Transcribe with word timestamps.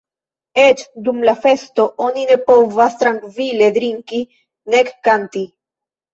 Eĉ 0.61 0.79
dum 1.07 1.19
la 1.29 1.35
festo 1.43 1.85
oni 2.05 2.23
ne 2.31 2.39
povas 2.47 2.97
trankvile 3.03 3.69
drinki, 3.77 4.25
nek 4.77 4.93
kanti. 5.11 5.47